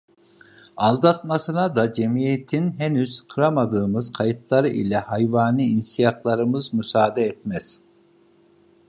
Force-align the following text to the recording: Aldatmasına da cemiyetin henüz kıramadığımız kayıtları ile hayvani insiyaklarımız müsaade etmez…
Aldatmasına 0.77 1.75
da 1.75 1.93
cemiyetin 1.93 2.71
henüz 2.71 3.27
kıramadığımız 3.27 4.13
kayıtları 4.13 4.69
ile 4.69 4.97
hayvani 4.97 5.65
insiyaklarımız 5.65 6.73
müsaade 6.73 7.23
etmez… 7.23 7.79